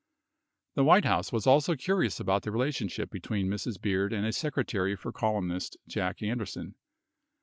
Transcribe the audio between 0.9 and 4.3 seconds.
House was also curious about the relationship between Mrs. Beard and